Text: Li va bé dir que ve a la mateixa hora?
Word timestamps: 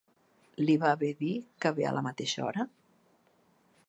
Li 0.69 0.77
va 0.83 0.93
bé 1.03 1.09
dir 1.19 1.29
que 1.65 1.73
ve 1.81 1.85
a 1.89 1.93
la 1.99 2.03
mateixa 2.09 2.45
hora? 2.47 2.65